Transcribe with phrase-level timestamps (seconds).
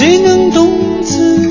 [0.00, 1.49] 谁能懂自己？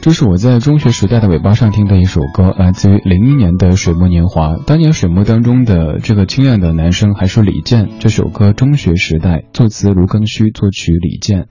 [0.00, 4.50] 这是我在中学时代的尾巴上听的一首歌，来自于零一年的《水木年华》。
[4.64, 7.88] 当年水木当中的这个清艳的男生还是李健。
[7.98, 11.48] 这首歌《中学时代》，作词卢庚戌，作曲李健。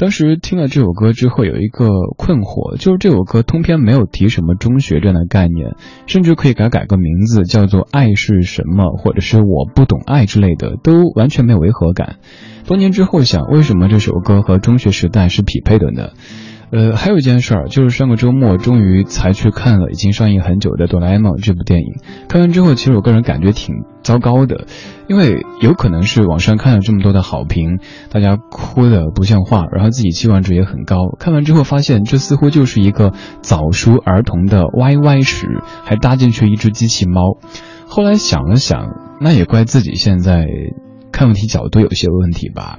[0.00, 12.16] 当时听了这首歌之后，有一个困惑，就是这首歌通篇没有提什么中学这样的概念，甚至可以改改个名字，叫做“爱是什么”或者是“我不懂爱”之类的，都完全没有违和感。
[12.64, 16.12] 多年之后想，为什么这首歌和中学时代是匹配的呢？
[16.72, 21.86] 呃，还有一件事儿，就是上个周末终于才去看了已经上映很久的《哆啦 A 梦》这部电影。
[22.28, 24.66] 看完之后，其实我个人感觉挺糟糕的，
[25.08, 27.80] 因为有可能是网上看了这么多的好评，
[28.10, 30.96] 大家哭的不像话，然后自己期望值也很高。
[31.18, 33.12] 看完之后发现，这似乎就是一个
[33.42, 35.48] 早熟儿童的 YY 史，
[35.84, 37.38] 还搭进去一只机器猫。
[37.88, 38.90] 后来想了想，
[39.20, 40.46] 那也怪自己现在
[41.10, 42.78] 看问题角度有些问题吧。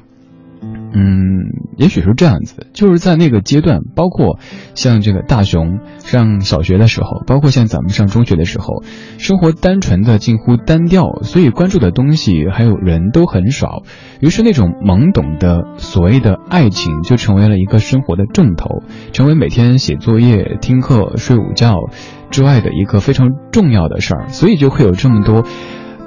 [0.93, 1.45] 嗯，
[1.77, 4.39] 也许是这样子，就是在那个阶段，包括
[4.75, 8.83] 像这个大熊上小学的时候，包括像咱们上中学的时候，
[9.17, 13.83] 生活单纯的近乎单调，所以关注的东西还有人都很少，
[14.19, 18.83] 于是那种懵懂的所谓的爱情就成为了一个生活的重头，
[19.13, 21.75] 成为每天写作业、听课、睡午觉
[22.31, 25.45] 之外的一个非常重要的事儿，所以就会有这么多。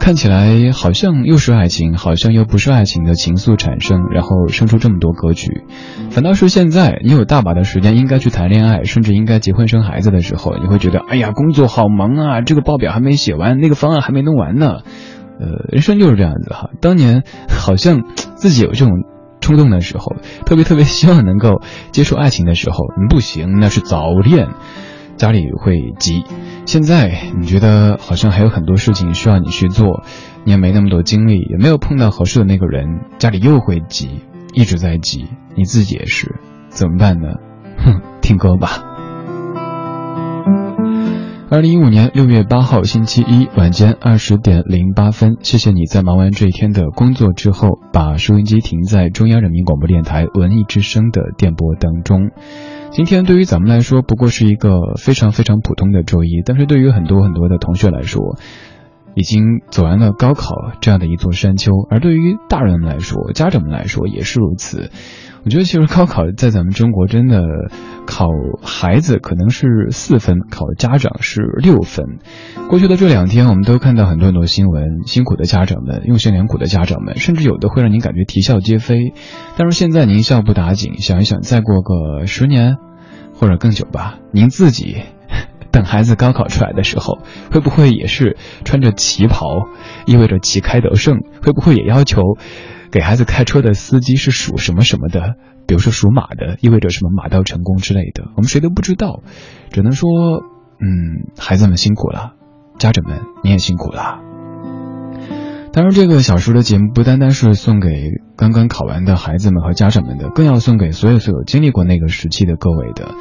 [0.05, 5.65] 看起来好像又是爱情，好像又不是爱情的情愫产生，然后生出这么多歌曲。
[6.11, 14.81] 反倒是现在，你有大把的时间，应该去谈恋爱，甚至应该结婚生孩子的时候，你会觉得，哎呀，工作好忙啊，这个报表还没写完，那个方案还没弄完呢。
[15.41, 16.69] 呃，人生就是这样子哈。
[16.83, 18.03] 当年好像
[18.35, 19.05] 自己有这种
[19.41, 21.63] 冲动的时候，特别特别希望能够
[21.93, 22.77] 接受爱情的时候，
[23.09, 24.49] 不行，那是早恋。
[25.17, 26.25] 家里会急，
[26.67, 30.03] 现在你觉得好像还有很多事情需要你去做，
[30.45, 34.21] 你也没那么多精力，也没有碰到合适的那个人，家里又会急，
[34.53, 35.27] 一直在急，
[35.57, 36.37] 你自己也是，
[36.69, 37.29] 怎么办呢？
[37.79, 38.91] 哼， 听歌吧。
[41.51, 52.31] 二零一五年六月八号星期一晚间二十点零八分，谢谢你在忙完这一天的工作之后，把收音机停在中央人民广播电台文艺之声的电波当中。
[52.95, 58.39] 今天对于咱们来说不过是一个非常非常普通的周一，但是对于很多很多的同学来说，
[59.15, 64.91] 已经走完了高考这样的一座山丘，而对于大人们来说，家长们来说也是如此。
[65.45, 67.43] 我觉得其实高考在咱们中国真的
[68.07, 68.29] 考
[68.63, 72.19] 孩子可能是四分，考家长是六分。
[72.71, 79.13] 过去的这两天，我们都看到很多很多新闻，辛苦的家长们，用心良苦的家长们，甚至有的会让您感觉啼笑皆非。
[79.59, 82.77] 但是现在您笑不打紧，想一想，再过个十年
[83.35, 85.03] 或者更久吧，您自己
[85.75, 87.19] 等孩子高考出来的时候，
[87.51, 89.49] 会不会也是穿着旗袍，
[90.07, 91.19] 意味着旗开得胜？
[91.43, 92.23] 会不会也要求？
[92.93, 95.35] 给孩子开车的司机是属什么什么的？
[95.67, 99.25] 比如说属马的，意味着什么马到成功之类的，我们谁都不知道，
[99.71, 100.09] 只能说，
[100.79, 102.35] 嗯，孩子们辛苦了，
[102.79, 104.21] 家长们你也辛苦了。
[105.73, 107.89] 当然，这个小时的节目不单单是送给
[108.37, 113.13] 刚刚考完的孩子们和家长们的，更要送给所有所有经历过那个时期的各位的。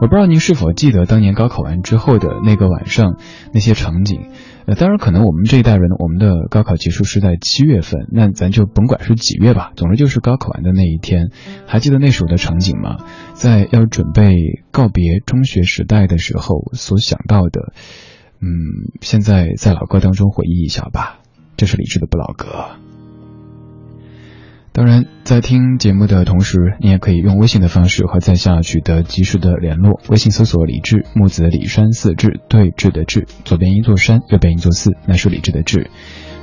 [0.00, 3.16] 我不知道您是否记得当年高考完之后的那个晚上
[3.52, 4.30] 那些场景。
[4.64, 11.30] 呃，当然，可能我们这一代人，我们的高考结束是在七月份，那咱就甭管是几月吧，总之就是高考完的那一天。
[11.66, 12.96] 还记得那时候的场景吗？
[13.34, 17.72] 在要准备告别中学时代的时候所想到的，
[18.40, 18.48] 嗯，
[19.02, 21.20] 现在在老歌当中回忆一下吧。
[21.58, 22.70] 这是李志的不老歌。
[24.72, 30.00] 当然，在听节目的同时，你也可以用微信的方式和在下取得及时的联络。
[30.08, 35.90] 微信搜索“李志木子李山四志对峙的志，左边一座山，右边一座寺，那是李志的志。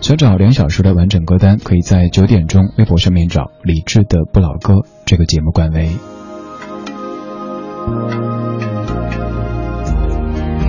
[0.02, 5.88] 想找两小时的完整歌单，可以在九点钟微博上面找“李志的不老歌”这个节目官微。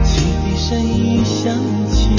[0.05, 1.53] 汽笛声一响
[1.89, 2.15] 起，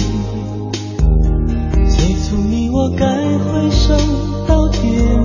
[1.88, 3.96] 催促你我该回首。
[4.82, 5.19] 别离，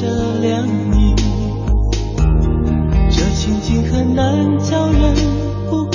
[0.00, 0.06] 这
[0.38, 0.64] 凉
[0.94, 1.12] 意，
[3.10, 5.16] 这情景很难叫人
[5.68, 5.90] 不哭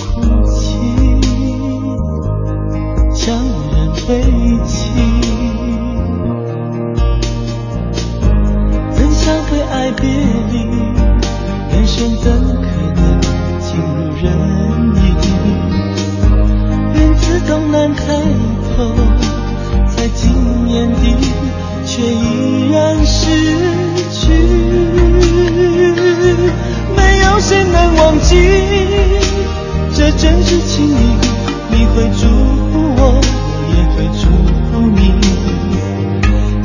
[0.51, 0.75] 泣，
[3.13, 3.33] 将
[3.71, 4.21] 人悲
[4.65, 4.91] 泣。
[8.91, 10.03] 怎想会爱别
[10.51, 10.53] 离，
[11.71, 12.65] 人生怎可
[12.95, 13.01] 能
[13.61, 14.25] 尽如人
[14.97, 14.99] 意？
[17.45, 18.03] 痛难开
[18.75, 18.77] 口，
[19.95, 20.21] 在今
[20.65, 21.15] 年底，
[21.85, 23.92] 却依然是。
[26.95, 28.35] 没有谁能忘记，
[29.95, 30.91] 这真挚情谊。
[31.69, 32.27] 你会祝
[32.71, 34.23] 福我，我也会祝
[34.69, 35.01] 福你。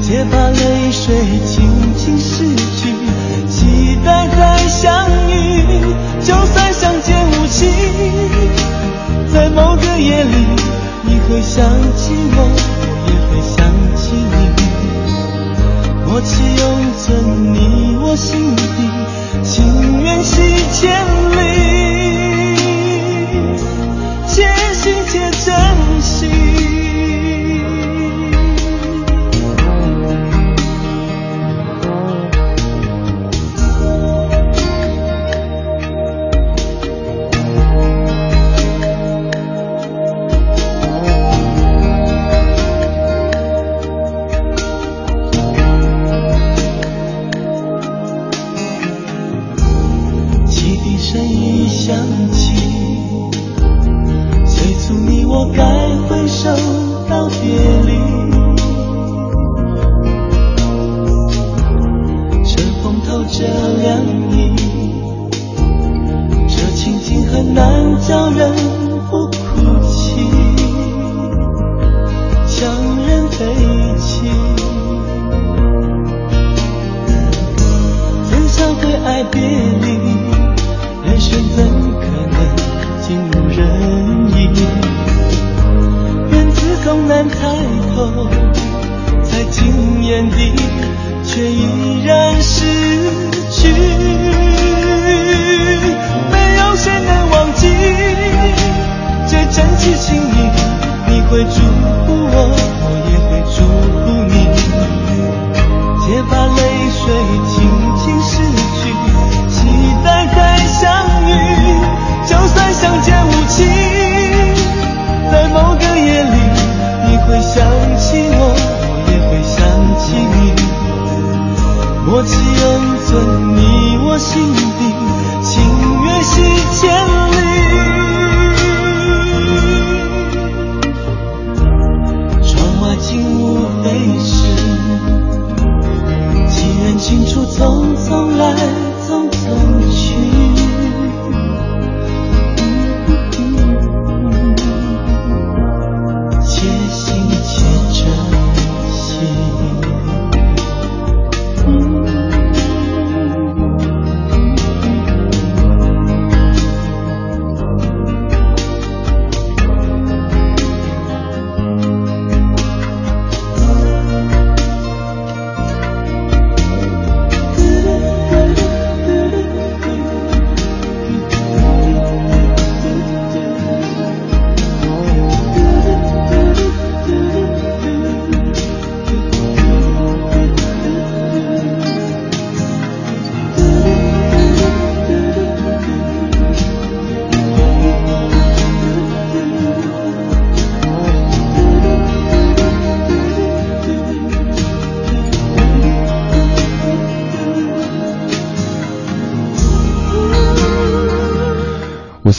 [0.02, 1.14] 且把泪水
[1.46, 1.56] 轻
[1.96, 2.80] 轻拭去，
[3.48, 5.32] 期待再相遇。
[6.20, 7.58] 就算相见无期，
[9.32, 10.34] 在某个夜里。
[11.04, 11.64] 你会想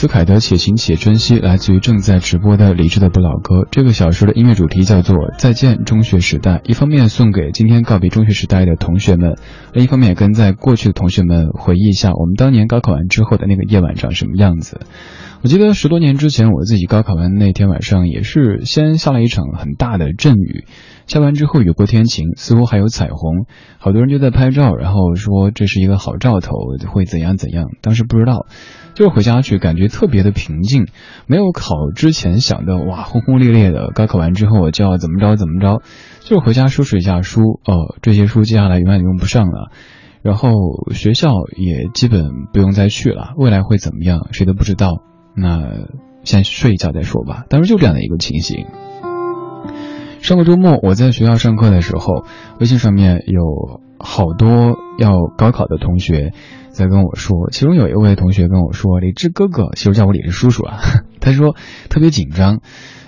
[0.00, 3.68] 斯凯的《且行且珍惜》来自于正在直播的理智的不老歌。
[3.70, 9.36] 这个小说的音乐主题叫做《再见中学时代》，一方面送给今天告别中学时代的同学们，
[9.74, 14.80] 另一方面也跟在过去的同学们回忆一下我们当年高考完之后的那个夜晚长什么样子。
[15.42, 20.66] 我记得十多年之前，我自己高考完那天晚上，也是先下了一场很大的阵雨，
[21.06, 23.46] 下完之后雨过天晴，似乎还有彩虹，
[23.78, 26.52] 好多人就在拍照，然后说这是一个好兆头，
[26.92, 27.68] 会怎样怎样。
[27.80, 28.44] 当时不知道，
[28.92, 30.88] 就是回家去，感觉特别的平静，
[31.26, 35.80] 没有考之前想的哇轰轰烈烈的，高考完之后我就要怎么着怎么着，
[36.20, 39.70] 就是回家收拾一下书，哦，这些书接下来永远用不上了，
[40.20, 40.50] 然后
[40.92, 45.02] 学校也基本不用再去了，未来会怎么样，谁都不知道。
[45.40, 45.88] 那
[46.22, 47.44] 先睡一觉再说吧。
[47.48, 48.66] 当时就这样的一个情形。
[50.20, 52.24] 上个周末我在学校上课的时候，
[52.60, 56.32] 微信上面有好多要高考的同学
[56.68, 60.78] 在跟我说，其中有一位同学跟我说：“李志哥哥，其实叫我李志叔叔啊。
[61.20, 61.56] ”他说
[61.88, 62.60] 特别紧张，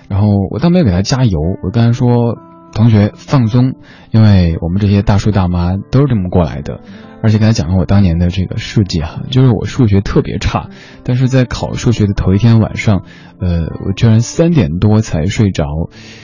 [0.09, 2.35] 然后我倒没有给他加油，我跟他说
[2.73, 3.73] ：“同学放松，
[4.09, 6.81] 因为我们这些大叔大妈都是这么过来的。”
[7.23, 10.69] 而且跟他讲了我当年的这个事迹哈，就是我数学特别差，
[11.05, 13.03] 但是在考数学的头一天晚上，
[13.39, 15.63] 呃，我居然三点多才睡着。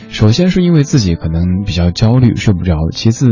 [0.09, 3.29] 首先是因为自己可能比较焦虑睡不着，其次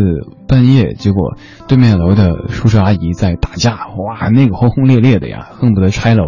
[0.47, 1.35] 半夜结果
[1.67, 6.23] 对面楼的叔叔阿姨在打架，哇，那个轰轰烈烈的呀，恨不得拆楼，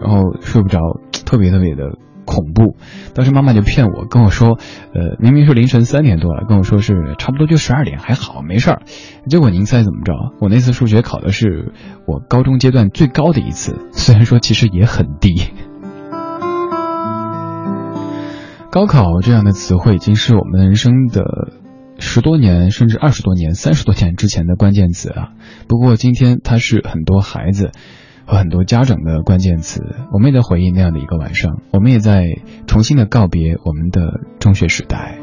[0.00, 0.78] 然后睡不着，
[1.26, 1.98] 特别特别的。
[2.24, 2.76] 恐怖，
[3.14, 4.58] 当时妈妈就骗我，跟我说，
[4.94, 8.82] 呃，明明是凌晨三点多了，跟我说是差不多就十二点，还好没事儿。
[9.28, 10.12] 结果您猜怎么着？
[10.40, 11.72] 我那次数学考的是
[12.06, 15.34] 我高中阶段最高的一次，虽然说其实也很低。
[18.70, 21.22] 高考这样的词汇已经是我们人生的
[22.00, 25.28] 十多年甚至二十多年、三十多年之前的关键词啊。
[25.68, 27.70] 不过今天它是很多孩子。
[28.26, 32.24] 和很多家长的关键词，我们也在回忆那样的一个晚上，我们也在
[32.66, 35.18] 重新的告别我们的中学时代。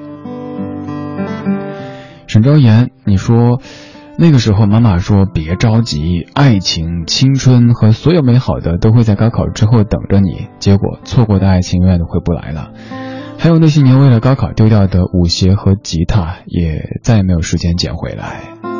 [2.27, 3.61] 沈昭言，你说
[4.17, 12.71] 那个时候妈妈说别着急，爱情、青春和所有美好的都会在高考之后等着你，结果错过的爱情永远都回不来了。
[13.37, 18.70] 还有那些年为了高考丢掉的舞鞋和吉他，也再也没有时间捡回来。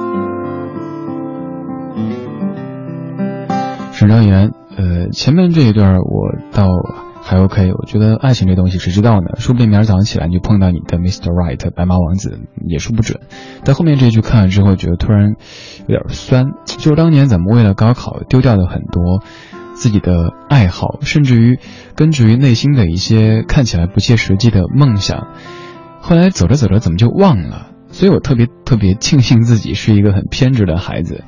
[4.01, 6.69] 沈昭言，呃，前面这一段我倒
[7.21, 9.35] 还 OK，我觉得爱情这东西谁知道呢？
[9.37, 11.27] 说不定明儿早上起来你就碰到你的 Mr.
[11.27, 13.19] Right 白马王子，也说不准。
[13.63, 15.35] 但后面这句看了之后，觉得突然
[15.81, 16.47] 有点酸。
[16.65, 19.21] 就是当年咱们为了高考丢掉了很多
[19.75, 21.59] 自己的爱好，甚至于
[21.95, 25.27] 根植于内心的一些看起来不切实际的梦想，
[26.01, 27.67] 后来走着走着怎么就忘了？
[27.91, 31.23] 所以我特别特别庆幸自己是一个很偏执的孩子。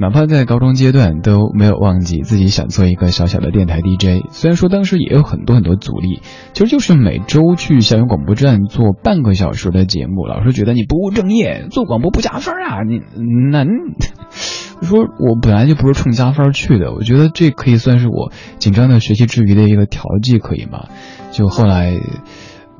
[0.00, 6.20] 哪怕在高中阶段都没有忘记自己想做一个小小的电台 DJ，虽然说当时也有很多很多阻力，
[6.52, 12.84] 其实就是每周去校园广播站做半个小时的节目，老师觉得你不务正业，做广播不加分啊！
[12.86, 13.00] 你
[13.50, 13.64] 那，
[14.86, 20.84] 说我本来就不是冲加分去的，我觉得这可以算是我紧张的学习之余的一个调剂，可以吗？
[21.32, 21.92] 就后来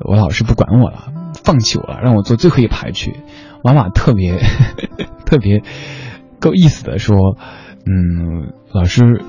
[0.05, 1.11] 我老师不管我了，
[1.49, 3.15] 放弃我了，让我坐最后一排去，
[3.63, 4.39] 妈妈特别
[5.25, 5.63] 特别。
[6.39, 7.35] 够意思的说，
[7.85, 9.23] 嗯，老师，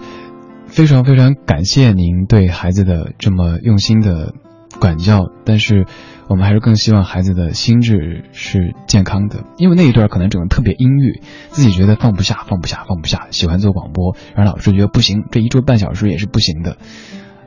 [0.66, 4.32] 非常非常感谢您对孩子的这么用心的
[4.78, 5.86] 管教，但是
[6.28, 16.76] 我们还是更希望孩子的心智是健康的，因为那一段可能整个特别阴郁，自己觉得放不下，放不下，放不下，喜欢做广播，然后老师觉得不行，这一周半小时也是不行的。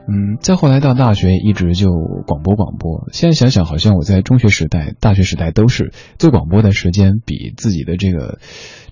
[0.06, 1.88] 嗯，再后来到大学，一直就
[2.26, 3.08] 广播广播。
[3.12, 8.38] 现在想想，好像我在中学时代、大学时代都是做广播的时间比自己的这个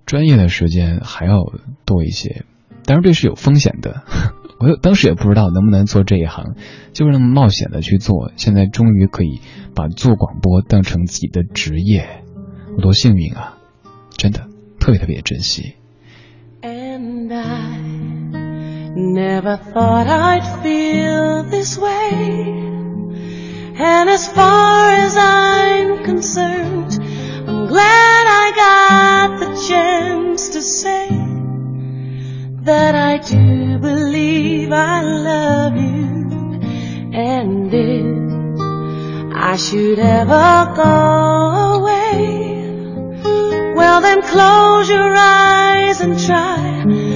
[0.06, 1.36] 专业的时间还要
[1.84, 2.44] 多一些。
[2.84, 4.02] 当然这是有风险的，
[4.58, 6.54] 我当时也不知道能不能做这一行，
[6.94, 8.32] 就是那么冒险的去做。
[8.36, 9.40] 现在终于可以
[9.74, 12.24] 把做广播当成自己的职业，
[12.76, 13.58] 我多幸运啊！
[14.16, 14.48] 真的
[14.80, 15.74] 特别特别珍惜。
[18.94, 22.42] Never thought I'd feel this way.
[23.74, 26.98] And as far as I'm concerned,
[27.48, 31.08] I'm glad I got the chance to say
[32.64, 36.60] that I do believe I love you.
[37.14, 47.11] And if I should ever go away, well then close your eyes and try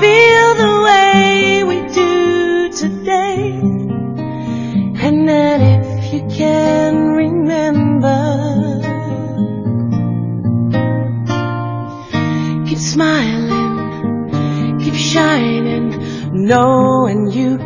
[0.00, 3.60] feel the way we do today.
[5.04, 8.20] And then if you can remember,
[12.66, 15.94] keep smiling, keep shining,
[16.32, 17.58] knowing you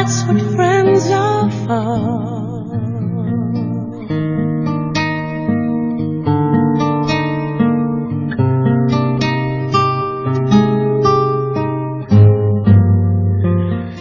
[0.00, 2.30] That's what friends are for.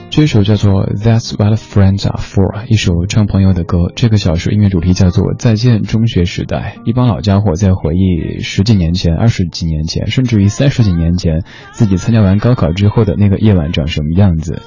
[0.10, 3.92] 这首叫做《That's What Friends Are For》，一首唱朋友的歌。
[3.94, 6.78] 这个小时音乐主题叫做《再见中学时代》。
[6.86, 14.62] 一帮老家伙在回忆十几年前、二十几年前，甚至于三十几年前，自己参加完高考之后的那个夜晚长什么样子。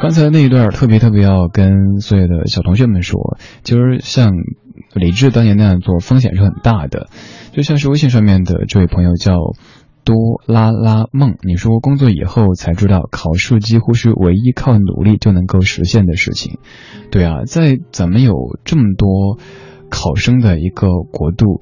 [0.00, 4.32] 刚才那一段特别特别要跟所有的小同学们说，就是像
[4.94, 7.08] 李志当年那样做，风险是很大的。
[7.52, 9.34] 就像是微信上面的这位朋友叫。
[10.04, 16.58] 多拉拉梦，你说工作以后才知道，考试几乎是唯一靠努力就能够实现的事情。
[17.10, 18.32] 对啊，在咱们有
[18.64, 19.38] 这么多
[19.90, 21.60] 考生的一个国度，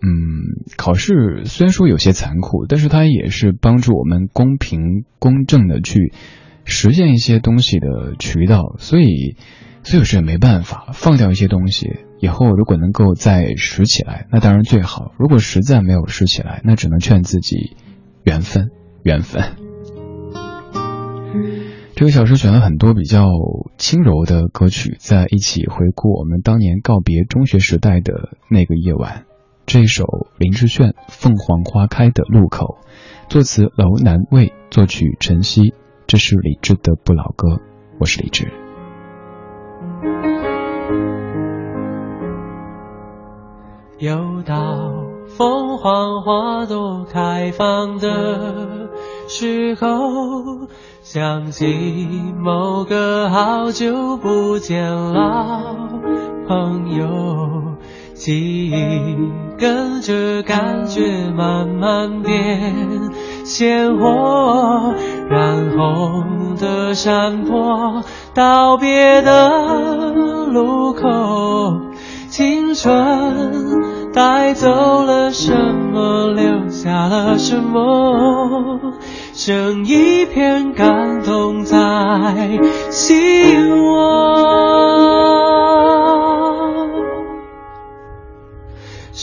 [0.00, 6.12] 嗯，考试虽然说有些残酷，但是它也是帮助我们公平公正的去
[6.68, 8.76] 实现一些东西的渠道。
[8.78, 9.36] 所以，
[9.82, 11.88] 所以有时也没办法放掉一些东西。
[12.20, 15.12] 以后如果能够再拾起来，那当然最好。
[15.18, 17.76] 如果实在没有拾起来，那只能劝自己。
[18.24, 18.68] 缘分，
[19.02, 19.42] 缘分。
[21.94, 23.26] 这个小时选了很多比较
[23.78, 29.24] 轻柔的歌曲，在一起回顾我们当年告别中学时代的那个夜晚。
[29.64, 30.04] 这首
[30.38, 32.78] 林志炫《凤凰花开的路口》，
[33.30, 35.72] 作词楼南卫，作曲陈曦。
[36.08, 37.60] 这是李志的不老歌，
[37.98, 38.50] 我是李志。
[43.98, 44.54] 又到
[45.36, 48.88] 凤凰花朵开放的
[49.28, 50.66] 时候，
[51.02, 51.66] 想起
[52.38, 55.76] 某个好久不见老
[56.48, 57.76] 朋友，
[58.14, 58.74] 记忆
[59.58, 62.74] 跟着感觉慢慢变
[63.48, 64.94] 鲜活，
[65.30, 71.00] 染红的山坡，道别的路口。
[72.28, 75.56] 青春带走了什
[75.92, 78.92] 么，留下了什么？
[79.32, 81.78] 剩一片感动在
[82.90, 84.58] 心窝。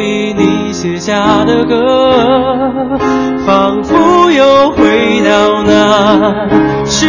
[0.00, 2.98] 起你写下的歌，
[3.46, 6.48] 仿佛又回到那
[6.86, 7.06] 时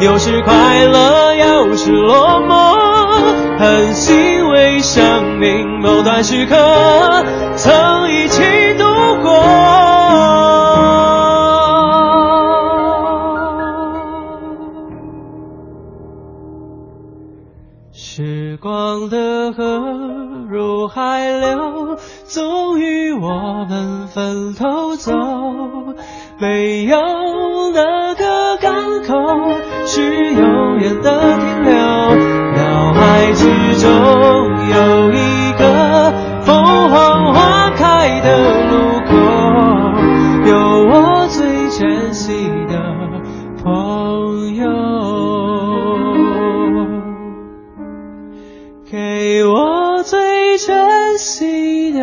[0.00, 6.54] 有时快乐，有时落寞，很欣慰生命某段时刻
[7.56, 8.42] 曾一起
[8.78, 8.84] 度
[9.22, 9.32] 过。
[17.92, 19.62] 时光的河
[20.48, 21.96] 入海流，
[22.28, 25.12] 终于我们分头走。
[26.40, 26.96] 没有
[27.74, 29.57] 哪个港口
[29.90, 31.72] 是永远的停留。
[32.56, 33.40] 脑海之
[33.80, 33.88] 中
[34.68, 36.46] 有一个凤
[36.90, 39.14] 凰花开的路口，
[40.46, 40.52] 有
[40.90, 42.74] 我最珍惜的
[43.64, 44.68] 朋友，
[48.90, 51.98] 给我最珍惜的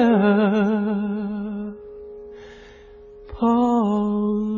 [3.37, 4.54] 朋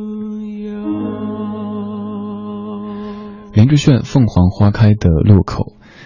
[3.57, 5.63] 林志炫《凤凰花开的路口》。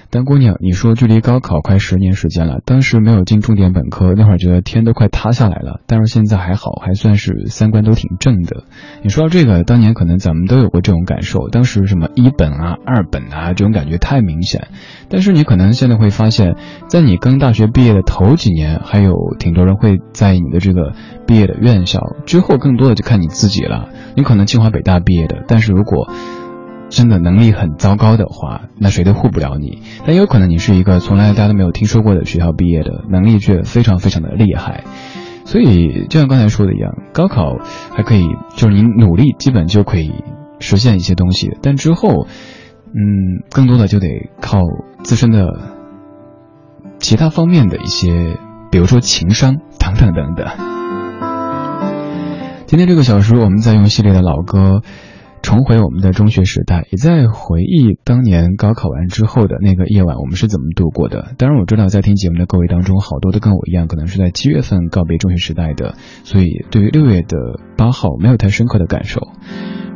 [0.10, 8.64] 丹姑娘，你说距离高考快十年时间了，当时没有进重点本科，那会儿觉得天都快塌下来了，但是现在还好，还算是三观都挺正的。
[9.04, 14.70] 你说到这个，当年可能咱们都有过这种感受，当时什么一本啊、二本啊，这种感觉太明显。
[15.10, 16.56] 但是你可能现在会发现，
[16.88, 20.94] 在你刚大学毕业的头几年，还有挺多人会在意你的这个
[21.28, 23.90] 毕业的院校，之后更多的就看你自己了。
[24.16, 26.10] 你可能清华北大毕业的，但是如果
[26.92, 29.82] 真的能力很糟糕的话，那谁都护不了你。
[30.06, 34.84] 但也有可能你是一个从来大家都没有听说过的学校毕业的，能力却非常非常的厉害。
[35.46, 37.56] 所以就像刚才说的一样，高考
[37.96, 38.24] 还可以，
[38.56, 40.12] 就是你努力基本就可以
[40.60, 42.28] 实现一些东西，但之后，
[42.88, 44.60] 嗯，更多的就得靠
[45.02, 45.48] 自身的
[47.00, 48.38] 其他方面的一些，
[48.70, 50.46] 比如说情商等等等等。
[52.68, 54.82] 今天这个小时，我们在用系列的老歌。
[55.42, 61.34] 重回我们的中学时代，也在回忆当年高考完之后的那个夜晚，我们是怎么度过的。
[61.38, 67.38] 当然，我知道在听节目的各位当中，好多都跟我一样，可能是在七月份告别中学时代的，所以对于六月的
[67.76, 69.28] 八号没有太深刻的感受。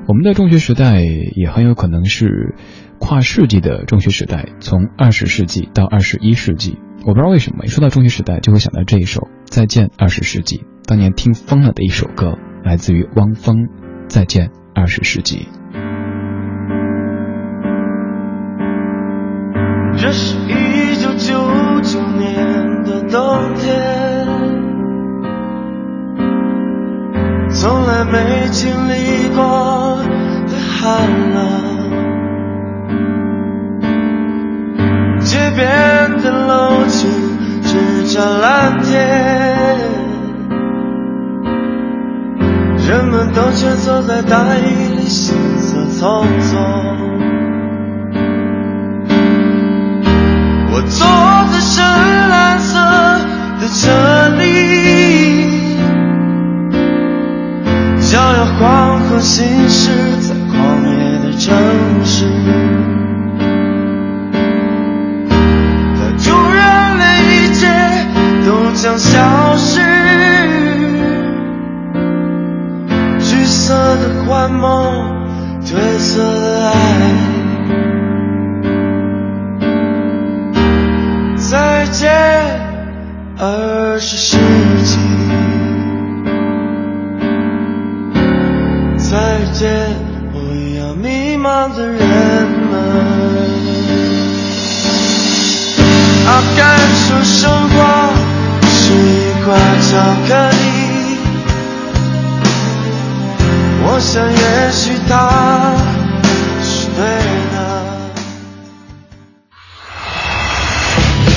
[0.07, 2.55] 我们的中学时代也很有可能是
[2.99, 6.77] 跨世纪的中学时代，从二十世纪到二十一世纪。
[7.05, 13.57] 我不知道为什么一说到中学时代，就会想到这一首《再见二十世纪》，当年听疯了的一首歌，来自于汪峰，
[14.07, 14.47] 《再见》。
[14.75, 15.47] 二十世纪，
[19.97, 21.33] 这是一九九
[21.81, 23.73] 九年的冬天，
[27.51, 29.97] 从来没经历过
[30.45, 31.39] 的寒冷，
[35.21, 37.07] 街边的楼梯
[37.63, 39.34] 只照蓝天。
[43.55, 46.57] 们都蜷缩在大雨里，行色匆匆。
[50.71, 51.07] 我坐
[51.51, 51.81] 在深
[52.29, 52.77] 蓝色
[53.61, 54.43] 的车里，
[58.01, 59.89] 想要黄河行驶
[60.19, 61.55] 在旷野的城
[62.03, 62.25] 市。
[65.95, 67.63] 他突然，连一切
[68.45, 69.19] 都将消
[74.27, 75.13] 幻梦，
[75.63, 76.73] 褪色的爱。
[81.37, 82.11] 再见，
[83.37, 84.37] 二十世
[84.83, 84.97] 纪。
[88.97, 89.69] 再见，
[90.33, 90.39] 我
[90.79, 91.99] 要迷茫的人
[92.69, 92.73] 们。
[96.25, 97.73] 啊，感受生活
[98.63, 99.91] 是一块巧
[100.27, 100.74] 克力。
[103.95, 105.13] 我想，也许他
[106.61, 106.99] 是对
[107.53, 107.55] 的。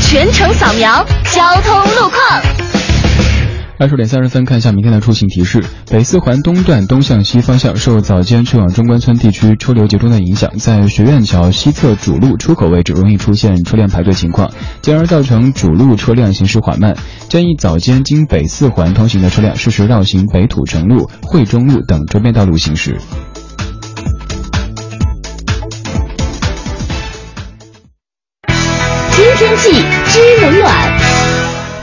[0.03, 2.58] 全程扫描交通路况。
[3.81, 14.51] 二十点三十分，看一下明天的出行提示：北四环东段东向西方向受早间去往中关村地区车流集中的影响，在学院桥西侧主路出口位置容易出现车辆排队情况，
[14.83, 16.97] 进而造成主路车辆行驶缓慢。
[17.29, 23.01] 建议早间经北四环通行的车辆适时绕行北土城路、惠中路等周边道路行驶。
[29.13, 29.71] 知天气
[30.09, 31.08] 知冷暖。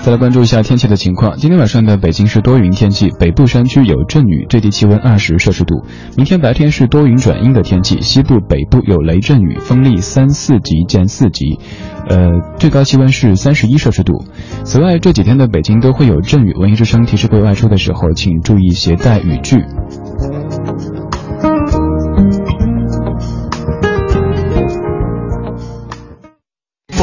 [0.06, 1.36] 再来关注一下天气的情况。
[1.36, 5.84] 今天晚上的北京是多云天气，北部山区有阵雨，最低气温二十摄氏度。
[6.16, 11.58] 明天白天是多云转阴的天气，西部、北部有雷阵雨，风力三四级见四级，
[12.08, 14.24] 呃，最高气温是三十一摄氏度。
[14.64, 19.66] 此外，这几天的北京都会有阵雨，文艺之声提示各位外出的时候，请注意携带雨具。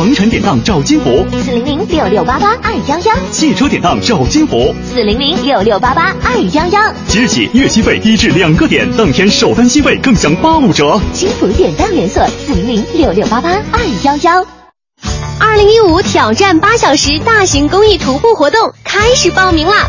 [0.02, 6.92] 房产典当找金福，四零零六六八八二幺幺；汽车典当找金福，四零零六六八八二幺幺。
[7.06, 11.00] 即日起，月息费低至两个点，当天首单息费更享八五折。
[11.12, 14.44] 金福典当连锁，四零零六六八八二幺幺。
[15.38, 19.88] 二零一五挑战八小时大型公益徒步活动开始报名啦！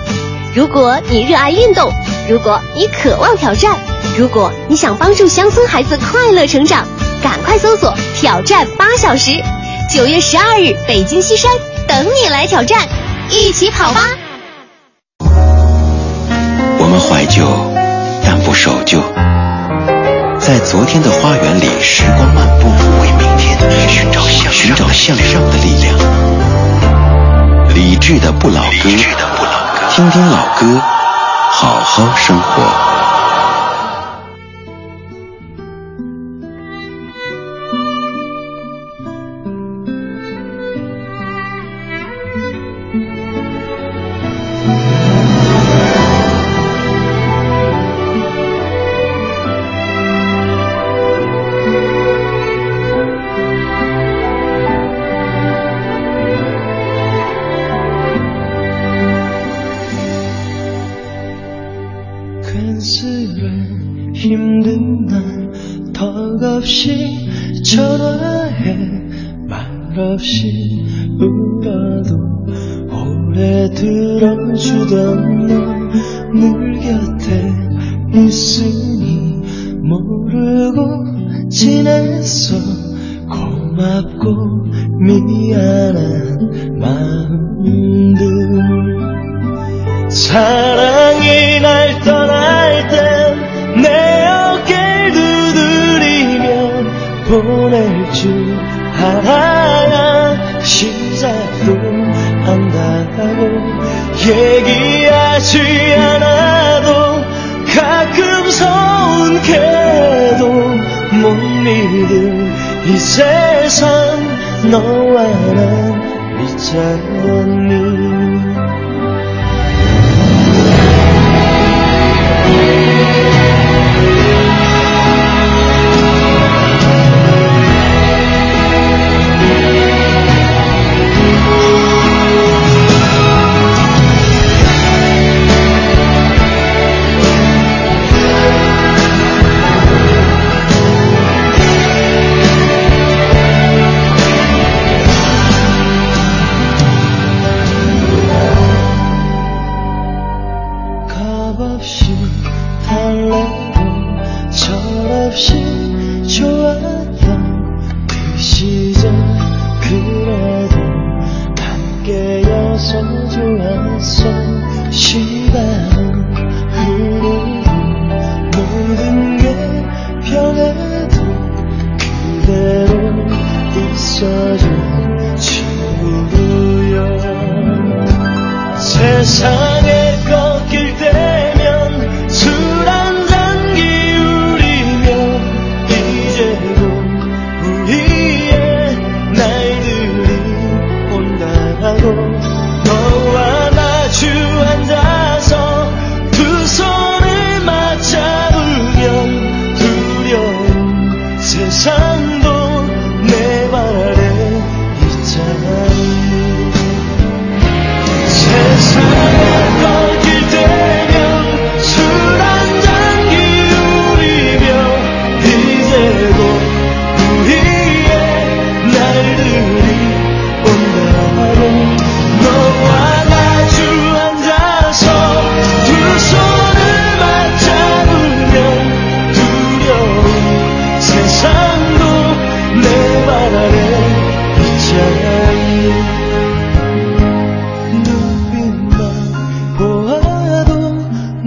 [0.55, 1.91] 如果你热爱运动，
[2.29, 3.75] 如果你渴望挑战，
[4.15, 6.85] 如果你想帮助乡村孩子快乐成长，
[7.23, 9.31] 赶快搜索“挑战八小时”。
[9.89, 11.51] 九月十二日，北京西山
[11.87, 12.87] 等你来挑战，
[13.29, 14.01] 一起跑吧！
[16.79, 17.45] 我们怀旧，
[18.25, 18.99] 但不守旧，
[20.39, 22.69] 在昨天的花园里时光漫步，
[23.01, 23.57] 为明天
[23.89, 25.95] 寻找向寻找向上的力量。
[27.75, 28.89] 理智的不老歌，
[29.89, 30.81] 听听老歌，
[31.51, 33.02] 好好生活。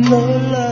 [0.09, 0.66] 没了。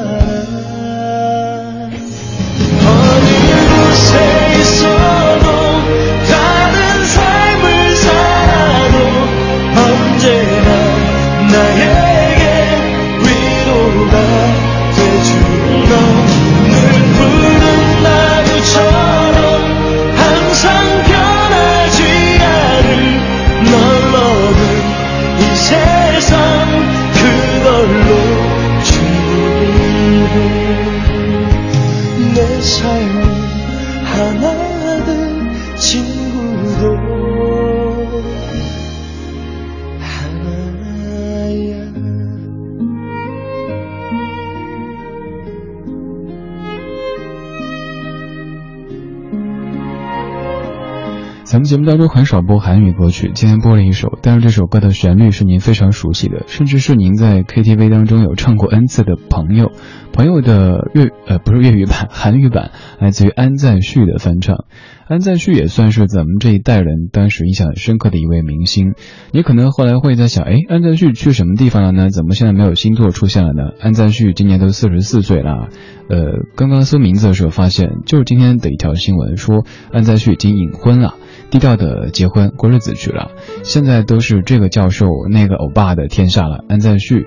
[51.54, 59.70] 咱们节目当中很少播韩语歌曲，今天播了一首，但是这首歌的旋律是您非常熟悉的，甚至是您在 KTV 当中有唱过 N 次的朋友。
[60.12, 64.64] 朋友的粤呃不是粤语版，韩语版来自于安在旭的翻唱。
[65.06, 68.94] 安在旭也算是咱们这一代人当时印象很深刻的一位明星。
[69.32, 72.08] 你可能后来会在想，哎，安在旭去什么地方了呢？
[72.08, 73.72] 怎么现在没有新作出现了呢？
[73.80, 75.68] 安在旭今年都四十四岁了。
[76.08, 81.16] 呃，刚刚搜名字的时候发现，就是今天的一条新闻说，安在旭已经隐婚了，
[81.50, 83.30] 低调的结婚过日子去了。
[83.62, 87.26] 现在都是这个教授那个欧巴的天下了，安在旭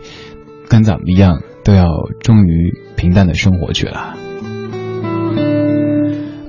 [0.68, 1.88] 跟咱们一样，都要
[2.22, 4.16] 忠于平淡的生活去了。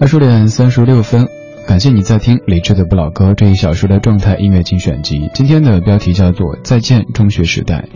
[0.01, 1.27] 二十点三十六分，
[1.67, 5.29] 感谢你在听理智的不老歌这一小时的状态音乐精选集。
[5.35, 7.89] 今天的标题叫做《再见中学时代》。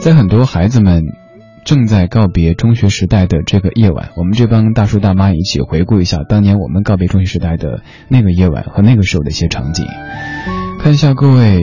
[0.00, 1.02] 在很多孩子们
[1.64, 9.84] 正在告别中学时代的这个夜晚，我们这帮大叔大妈一起回顾一下当年我们告别中学时代的那个夜晚和那个时候的一些场景。
[10.78, 11.60] 看一下各位，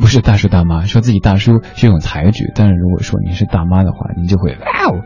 [0.00, 4.56] 不是大叔大妈，说自己大叔是种抬举，但是如果说您是大妈的话，您就会哇
[4.86, 5.04] 哦。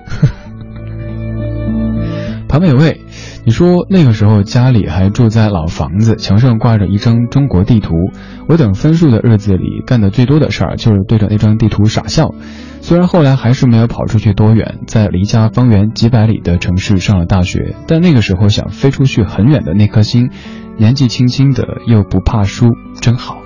[2.51, 3.01] 庞美味。
[3.45, 7.95] 你说那个时候家里还住在老房子，墙上挂着一张中国地图。
[8.49, 12.35] 我等分数的日子里干的最多的事儿就是对着那张地图傻笑。
[12.81, 20.31] 虽然后来还是没有跑出去多远，在离家方圆几百里的城市上了大学，但那个时候想飞出去很远的那颗心，
[20.77, 22.67] 年纪轻轻的又不怕输，
[23.01, 23.37] 真好。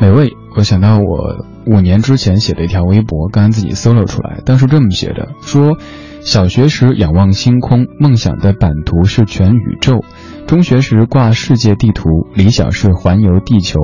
[0.00, 1.49] 美味，我想到我。
[1.70, 4.40] 五年之前写的一条微博，刚刚自己搜了出来。
[4.44, 5.78] 当时这么写的：说，
[6.20, 10.00] 小学时仰望星空，梦想的版图是全宇宙；
[10.48, 13.78] 中学时挂世界地图，理想是环游地球；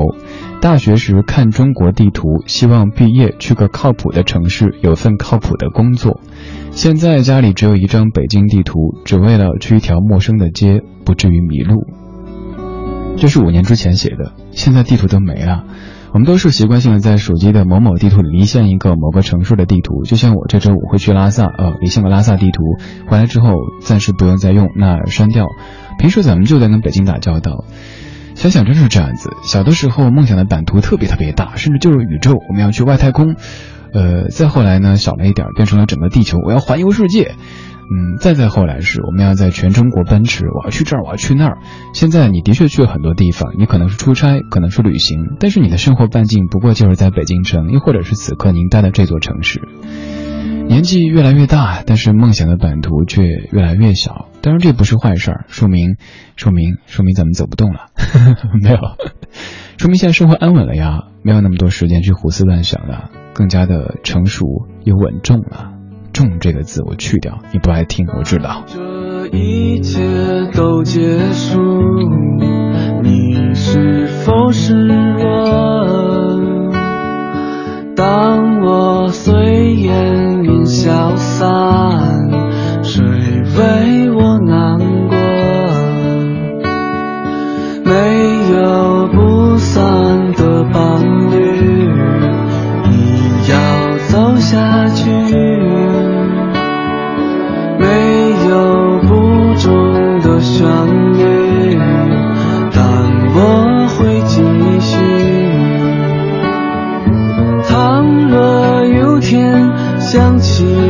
[0.60, 6.20] 大学时看中国地图，希望毕业去个靠谱的城市，有份靠谱的工作；
[6.72, 11.86] 现在家里只有一张北京地图，只为了去一条陌生的街，不至于迷路。
[13.16, 15.62] 这是五年之前写的，现在地图都没了。
[16.16, 22.62] 我们都是习惯性的在手机的某某地图里离线一个某个城市的地图，就像我这周五会去拉萨，呃，离线个拉萨地图，
[23.06, 23.48] 回来之后
[23.82, 25.44] 暂时不用再用，那删掉。
[25.98, 27.66] 平时咱们就在跟北京打交道，
[28.34, 29.28] 想想真是这样子。
[29.44, 33.36] 小的时候梦想的版图特别特别大，甚至就是宇宙，我们要去外太空。
[33.92, 37.34] 呃，再后来呢，小了一点，变成了整个地球，我要环游世界。
[37.88, 41.58] 嗯，再再后来是我们要在全中国奔驰，我要去这儿，我要去那儿。
[41.94, 49.62] 现在你的确去了很多地方，你可能是出差，可能是旅行，但是你的生活半径不过就是在北京城，又或者是此刻您待的这座城市。
[50.66, 54.26] 年纪越来越大，但是梦想的版图却越来越小。
[54.42, 55.96] 当然这不是坏事儿，说明，
[56.34, 57.86] 说明，说明咱们走不动了。
[58.60, 58.78] 没有，
[59.78, 64.44] 说明现在生活安稳了呀，没有那么多时间去胡思乱想了，更加的成熟
[64.82, 65.75] 又稳重了。
[66.16, 68.64] 重这个字我去掉，你不爱听，我知道。
[68.66, 70.00] 这一切
[70.54, 71.60] 都结束，
[73.02, 76.72] 你是否失落？
[77.94, 82.30] 当我随烟云消散，
[82.82, 83.95] 谁为
[110.56, 110.85] see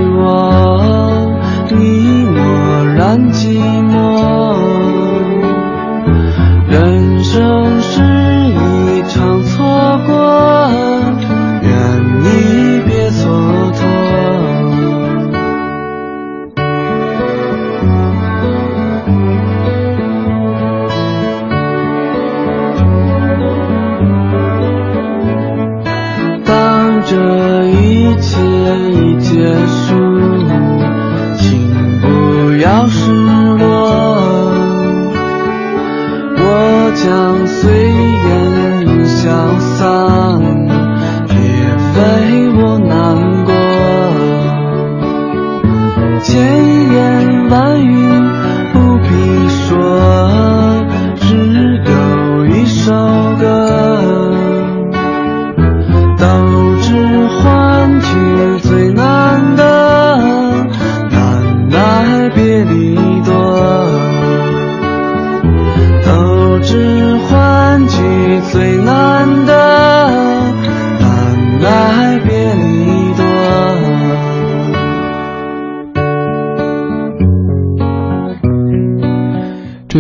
[37.47, 37.86] say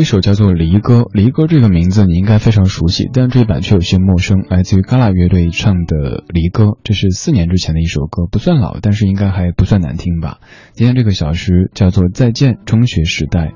[0.07, 4.47] 首叫做《离歌》，《离歌》这个名字你应该非常熟悉，但这一版却有些陌生。
[4.49, 5.97] 来自于嘎啦乐队唱的
[6.29, 10.39] 《离歌》，这是四年之前的一首歌，不算老，但是应该还不算难听吧。
[10.75, 13.49] 今天这个小时叫做《再见中学时代》，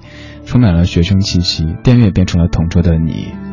[0.44, 3.49] 充满了学生气息，电乐变成了同桌的你。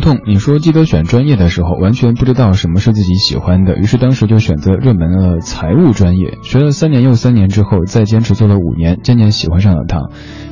[0.00, 10.08] 彤，你说记得选专业的时候，完全不知道什么是自己喜欢的，于是当时就选择热门的财务专业，学了三年又三年之后，再坚持做了五年，渐渐喜欢上了它。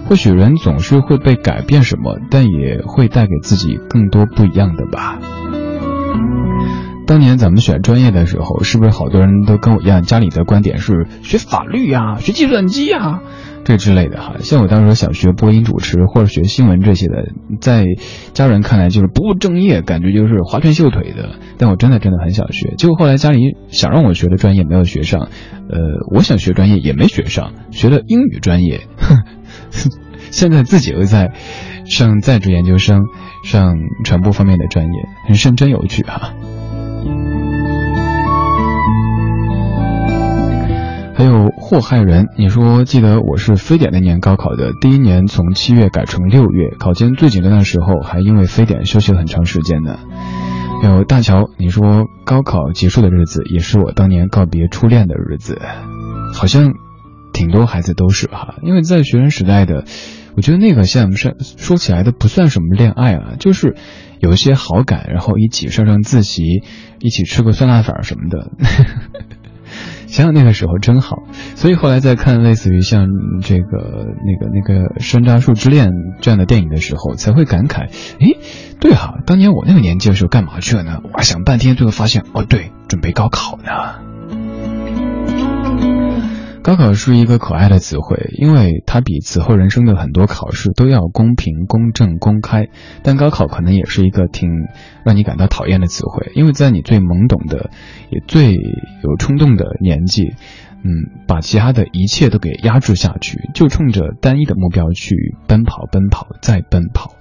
[0.07, 5.19] 或许人总是会被改变什么，但也会带给自己更多不一样的吧。
[7.11, 13.21] 当年咱们选专业的时候，是不是好多人都跟我一样，家里的观点是学法律呀，学计算机呀？
[13.65, 17.85] 这之类的哈，像我当时想学播音主持或者学新闻这些的，在
[18.33, 21.31] 家人看来就是不务正业，感觉就是花拳绣腿的。
[21.59, 25.79] 但我真的真的很想学，结果后来家里想让我学的专业没有学上，呃，
[26.15, 28.83] 我想学专业也没学上，学了英语专业，
[30.31, 31.33] 现在自己又在
[31.87, 33.01] 上在职研究生，
[33.45, 34.93] 上传播方面的专业，
[35.27, 36.35] 人生真有趣哈。
[41.15, 49.99] 还有祸害人，你说记得我是非典那年高考的，第一年从七月改成六月，考前最紧张的时候还因为非典休息了很长时间呢。
[50.83, 55.61] 有大乔，你说高考结束的日子也是我当年告别初恋的日子，
[56.33, 56.73] 好像
[57.35, 59.85] 挺多孩子都是哈，因为在学生时代的，
[60.37, 63.77] 我觉得那个像说起来的不算什么恋爱啊，就是
[64.21, 66.63] 有一些好感，然后一起上上自习，
[67.01, 68.51] 一起吃个酸辣粉什么的。
[70.07, 71.19] 想想那个时候真好，
[71.55, 73.07] 所以后来在看类似于像
[73.43, 75.89] 这个那个那个《山楂树之恋》
[76.21, 77.89] 这样的电影的时候，才会感慨，
[78.19, 78.37] 诶，
[78.81, 80.99] 对哈，当年我那个年纪的时候干嘛去了呢？
[81.05, 84.10] 我还想半天，最后发现，哦，对，准备高考呢。
[86.63, 92.69] 高考是一个可爱的词汇，因为它比此后人生的很多考试都要公平、公正、公开。
[93.03, 94.51] 但高考可能也是一个挺
[95.03, 97.71] 让你感到讨厌的词汇，因为在你最懵懂的、
[98.11, 100.35] 也最有冲动的年纪，
[100.83, 107.15] 嗯，把其他的一切都给压制下去，就冲着单一的目标去奔跑、奔跑再奔跑。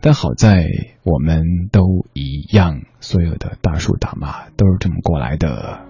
[0.00, 0.66] 但好在
[1.02, 1.42] 我们
[1.72, 5.80] 都一样，所有的大叔大妈都是这么过来的。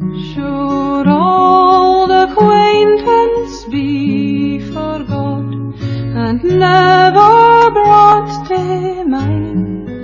[0.00, 5.42] Should old acquaintance be forgot
[5.82, 9.97] and never brought to mind?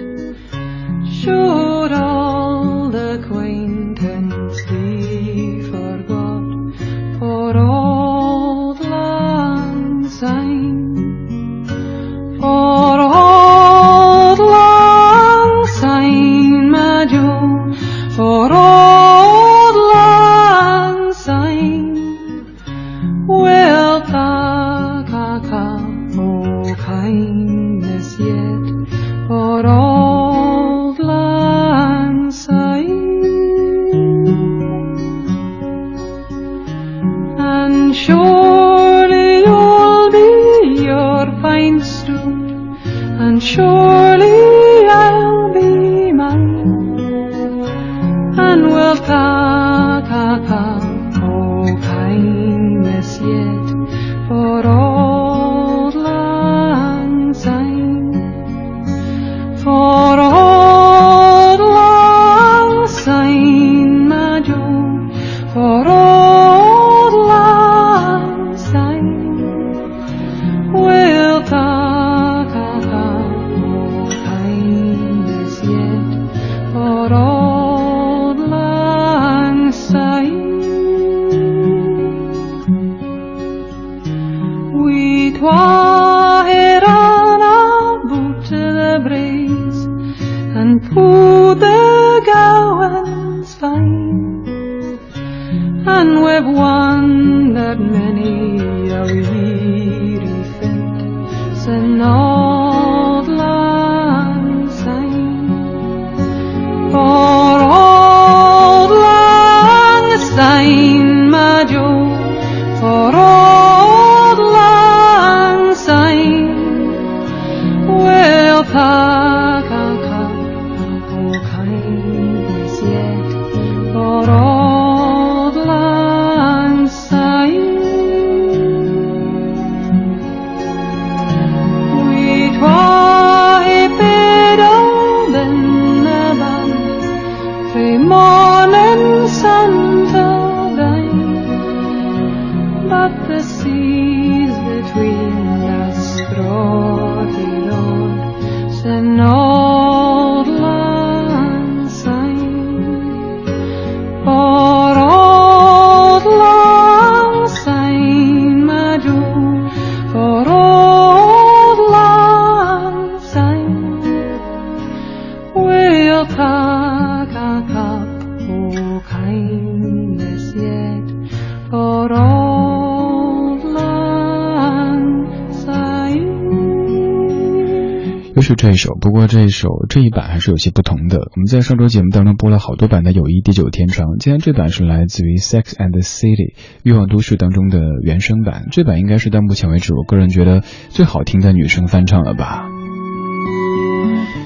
[178.45, 181.17] 是这一首，不过这一首这一版还是有些不同的。
[181.17, 192.67] 我们在上周节目当中播了好多版的《友谊地久天长》，今天这版是来自于《Sex and City》欲望都市当中的原声版，这版应该是到目前为止我个人觉得最好听的女生翻唱了吧。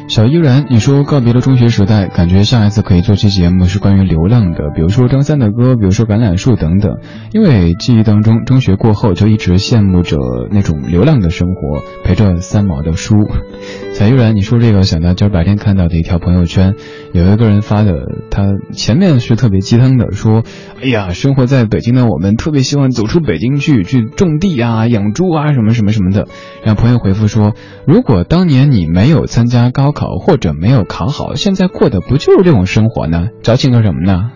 [0.09, 6.97] 小依然，你说告别了中学时代，感觉下一次可以做期节目是关于流浪的，比如说张三的歌，比如说橄榄树等等。
[7.33, 10.17] 因为记忆当中，中学过后就一直羡慕着
[10.51, 13.17] 那种流浪的生活，陪着三毛的书。
[13.93, 16.75] 小依然，你说这个，想到今儿白天看到的一条朋友圈，
[17.13, 17.93] 有一个人发的，
[18.31, 20.43] 他前面是特别鸡汤的，说，
[20.83, 26.29] 哎呀，生活在北京的我们特别希望走出北京去，去种地啊，养猪啊，什么什么什么的。
[26.65, 27.55] 然后朋友回复说，
[27.87, 33.29] 如果当年你没有参加高考或者没有考好，现在过的不就是这种生活呢？
[33.43, 34.31] 矫情个什么呢？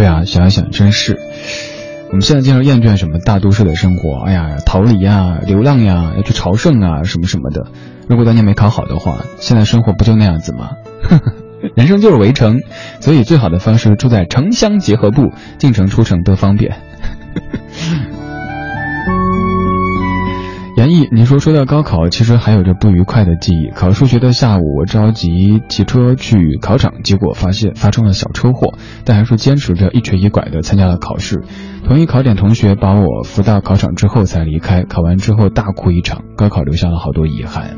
[0.00, 1.20] 对啊，想一想真是。
[2.08, 7.66] 我们现在经常厌倦什么大都市的生活，哎呀，逃离呀，流浪呀，要去朝圣啊，什么什么的。
[8.08, 10.70] 如果当年没考好的话，现在生活不就那样子吗？
[11.76, 12.60] 人生就是围城，
[13.00, 16.80] 所以最好的方式住在城乡结合部，进城出城都方便。
[20.80, 23.68] 严毅，你说说到高考，其实还有着不愉快的记忆。
[23.68, 31.42] 考数学的下午，我着急骑车去考场，结果发现发生了小车祸，但还是坚持着一瘸一拐的参加了考试。
[31.84, 36.22] 同一考点同学把我扶到考场之后才离开，考完之后大哭一场。
[36.34, 37.76] 高考留下了好多遗憾。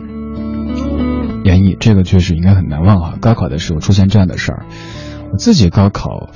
[1.42, 3.14] 严毅，这个确实应该很难忘啊！
[3.20, 4.66] 高考的时候出现这样的事儿，
[5.32, 6.30] 我自己高考。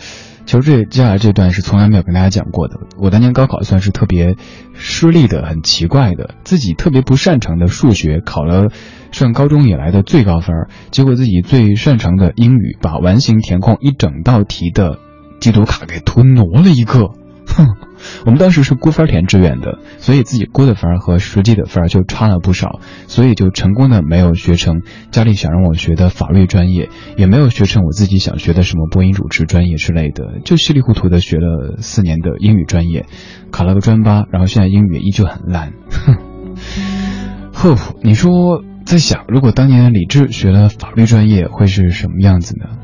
[0.47, 2.77] 其实这接下来这段是从来没有跟大家讲过的。
[2.97, 4.37] 我当年高考算是特别
[4.75, 8.69] 失利的，很奇怪的，自己特别不擅长的数学考了
[9.11, 10.55] 上高中以来的最高分，
[10.93, 15.01] 结果自己最擅长的英语把完形填空一整道题的
[15.41, 17.11] 机读卡给吞挪了一个。
[17.47, 17.77] 哼，
[18.25, 33.07] 我们当时是估分填志愿的，所以自己估的分和实际的分就差了不少，所以就成功的没有学成家里想让我学的法律专业，也没有学成我自己想学的什么播音主持专业之类的，就稀里糊涂的学了四年的英语专业，
[33.51, 35.73] 考了个专八，然后现在英语依旧很烂。
[35.91, 42.79] 哼，呵，你说在想，如果当年李智学了法律专业会是什么样子呢？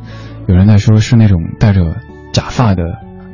[0.49, 1.97] 有人在说是那种戴着
[2.33, 2.83] 假发的。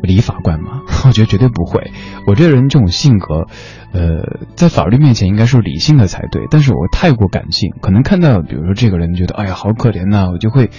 [0.03, 0.82] 理法官吗？
[1.07, 1.90] 我觉得绝对不会。
[2.26, 3.46] 我这人这种性格，
[3.92, 6.46] 呃，在法律面前应该是理性的才对。
[6.51, 10.70] 但是我太过感性，可能看到比如说这个人觉得哎呀好可怜呐，我就会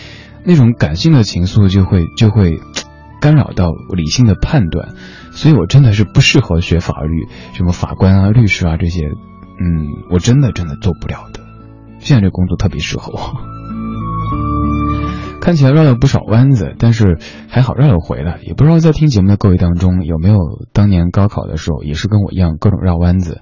[0.43, 2.59] 那种感性的情愫就会就会
[3.21, 4.89] 干扰到理性的判断。
[5.31, 11.41] 所以我真的是不适合学法律，什么法官啊、律师啊这些，嗯，我真的真的做不了的。
[11.99, 13.19] 现在这工作特别适合我。
[15.41, 17.17] 看起来绕了不少弯子，但是
[17.47, 18.39] 还好绕了回来。
[18.43, 20.37] 也不知道在听节目的各位当中有没有
[20.73, 23.41] 当年高考的时候也是跟我一样各种绕弯子，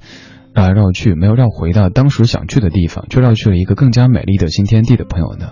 [0.53, 5.51] 绕来绕去没有绕回到当时想去的地方，却绕去了一个更加美丽的新天地的朋友呢？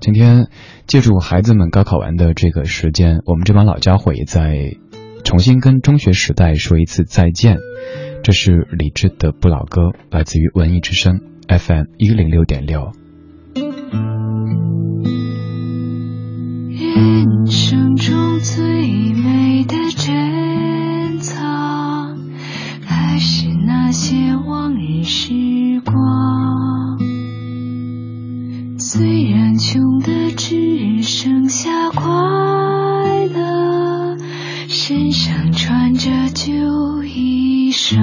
[0.00, 0.46] 今天
[0.86, 4.76] 借助孩子们高考完的这个时间，我们这帮老家伙也在
[5.24, 7.56] 重新跟中学时代说一次再见。
[8.22, 12.92] 这是李志的不老歌，来自于文艺之声 FM 一零六点六。
[16.80, 22.16] 人生中最美的珍藏，
[22.86, 25.96] 还是那些往日时光。
[28.78, 32.06] 虽然穷的只剩下快
[33.26, 34.16] 乐，
[34.68, 37.98] 身上穿着旧衣裳。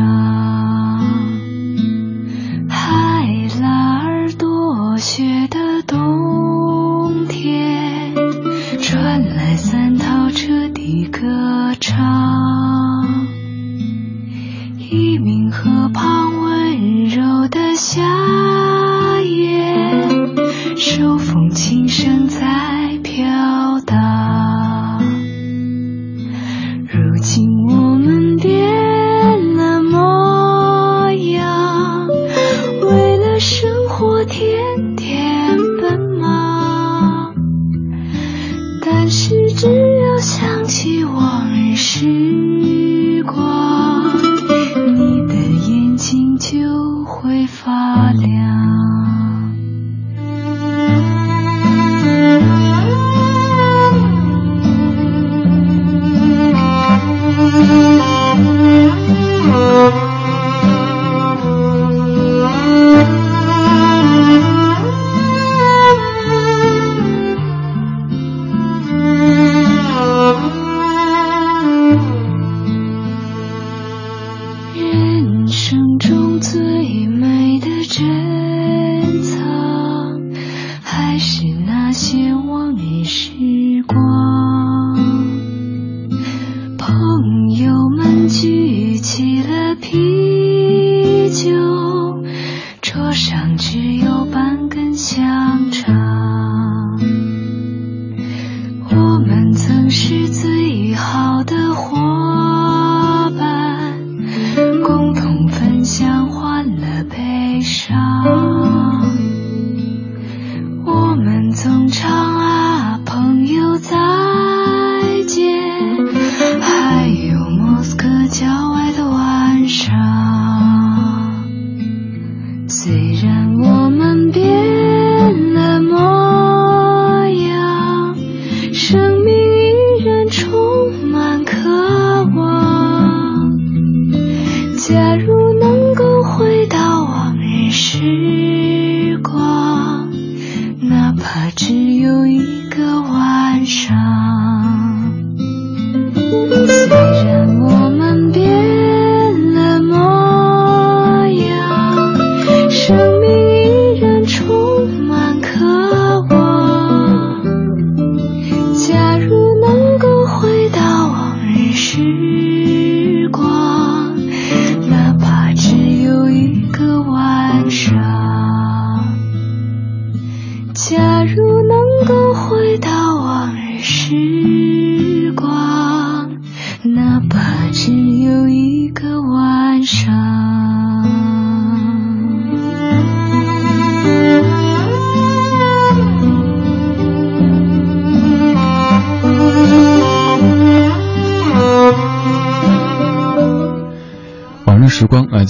[2.68, 6.55] 海拉尔多雪的冬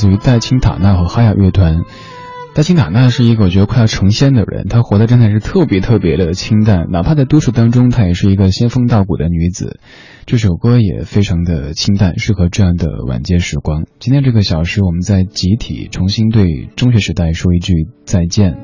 [0.06, 1.82] 自于戴青塔纳和哈雅乐团。
[2.54, 9.80] 戴青塔纳是一个我觉得快要成仙的人，她活的真的是特别特别的清淡，哪怕在都市当中，她也是一个仙风道骨的女子。
[10.28, 13.86] 这首歌也非常的清淡，适合这样的晚间时光。
[13.98, 17.74] 今天这个小时，我们在集体重新对中学时代说一句
[18.06, 18.60] 再见。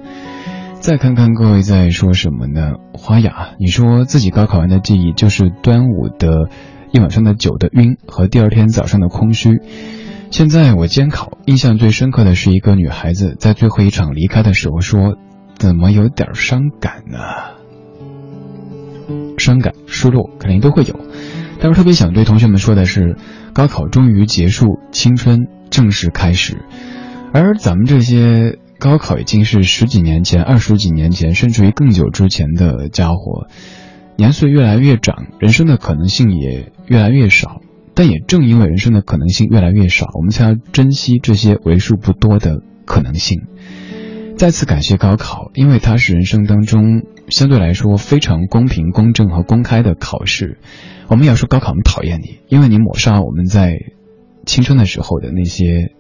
[0.80, 2.74] 再看看各位在说什么呢？
[2.94, 6.52] 花雅，你说自己高考完的记忆就是端午的
[6.92, 9.60] 一晚上的酒的晕和第二天早上的空虚。
[10.32, 15.18] 现在我监考，印象最深刻的是一个女孩子在最后一场离开的时候说
[15.60, 17.20] ：“怎么有点伤感呢？”
[19.38, 20.98] 伤感、失落肯定都会有，
[21.60, 23.18] 但是特别想对同学们说的是，
[23.52, 26.64] 高考终于结束，青春正式开始。
[27.34, 33.48] 而咱们这些高考已经是十几年前、二十几年前，甚至于更久之前的家伙，
[34.16, 37.60] 年岁越来越长，人生的可能性也越来越少。
[37.94, 43.48] 但也正因为人生的可能性越来越少，我们才要珍惜这些为数不多的可能性。
[44.38, 50.58] 再次感谢高考，因为它是人生当中相对来说非常公平、公正和公开的考试。
[51.08, 53.78] 我们要说高考，我们讨厌你，因为你抹杀我们在
[54.46, 55.94] 青春的时候的那些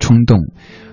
[0.00, 0.46] 冲动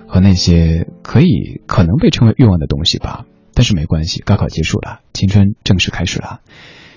[0.06, 3.24] 和那些可以可能被称为欲望的东西吧。
[3.54, 6.40] 但是没关系，高考结束了，青春正式开始了。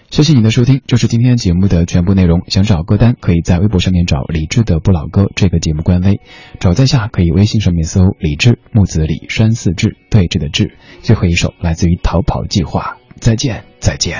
[0.09, 2.41] 谢谢你的收听，这是今天节目的全部内容。
[2.47, 6.19] 想找歌单，可以在微博上面找李志的不老歌这个节目官微，
[6.59, 10.75] 找在下可以微信上面搜李志木子李山寺志对峙的志。
[11.01, 14.17] 最后一首来自于逃跑计划，再见再见。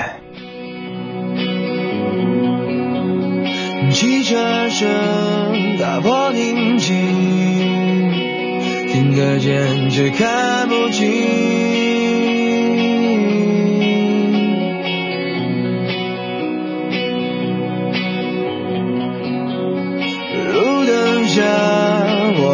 [3.90, 6.96] 汽车声打破宁静，
[8.86, 11.39] 听得见却看不清。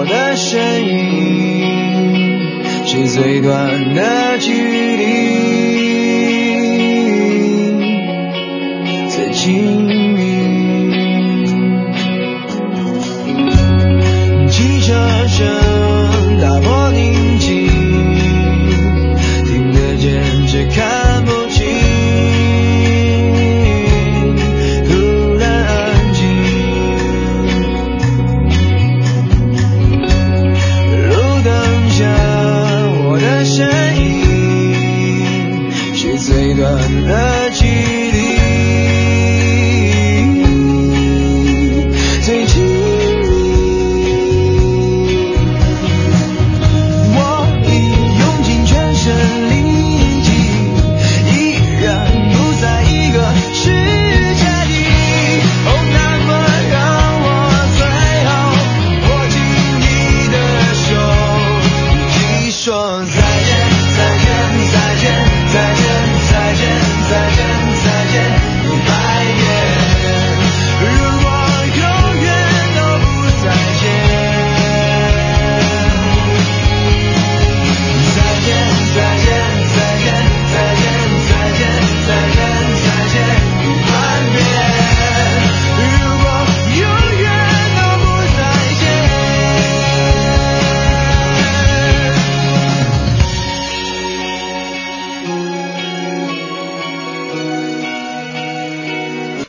[0.07, 4.86] 的身影，是最短的距离，